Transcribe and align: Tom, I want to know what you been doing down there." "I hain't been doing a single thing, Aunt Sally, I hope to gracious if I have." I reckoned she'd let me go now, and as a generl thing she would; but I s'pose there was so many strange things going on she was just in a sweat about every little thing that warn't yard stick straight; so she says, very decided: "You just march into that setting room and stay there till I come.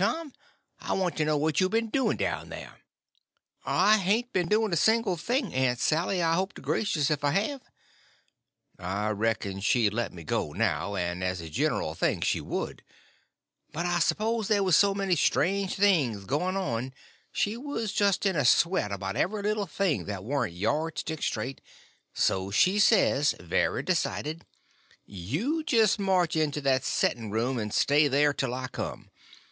Tom, 0.00 0.32
I 0.80 0.92
want 0.92 1.16
to 1.16 1.24
know 1.24 1.36
what 1.36 1.58
you 1.58 1.68
been 1.68 1.88
doing 1.88 2.16
down 2.16 2.50
there." 2.50 2.82
"I 3.64 3.96
hain't 3.96 4.32
been 4.32 4.46
doing 4.46 4.72
a 4.72 4.76
single 4.76 5.16
thing, 5.16 5.52
Aunt 5.52 5.80
Sally, 5.80 6.22
I 6.22 6.34
hope 6.34 6.52
to 6.52 6.62
gracious 6.62 7.10
if 7.10 7.24
I 7.24 7.32
have." 7.32 7.62
I 8.78 9.08
reckoned 9.08 9.64
she'd 9.64 9.92
let 9.92 10.12
me 10.12 10.22
go 10.22 10.52
now, 10.52 10.94
and 10.94 11.24
as 11.24 11.40
a 11.40 11.50
generl 11.50 11.96
thing 11.96 12.20
she 12.20 12.40
would; 12.40 12.84
but 13.72 13.86
I 13.86 13.98
s'pose 13.98 14.46
there 14.46 14.62
was 14.62 14.76
so 14.76 14.94
many 14.94 15.16
strange 15.16 15.74
things 15.74 16.26
going 16.26 16.56
on 16.56 16.94
she 17.32 17.56
was 17.56 17.92
just 17.92 18.24
in 18.24 18.36
a 18.36 18.44
sweat 18.44 18.92
about 18.92 19.16
every 19.16 19.42
little 19.42 19.66
thing 19.66 20.04
that 20.04 20.22
warn't 20.22 20.54
yard 20.54 20.96
stick 20.96 21.24
straight; 21.24 21.60
so 22.14 22.52
she 22.52 22.78
says, 22.78 23.34
very 23.40 23.82
decided: 23.82 24.46
"You 25.04 25.64
just 25.64 25.98
march 25.98 26.36
into 26.36 26.60
that 26.60 26.84
setting 26.84 27.32
room 27.32 27.58
and 27.58 27.74
stay 27.74 28.06
there 28.06 28.32
till 28.32 28.54
I 28.54 28.68
come. 28.68 29.10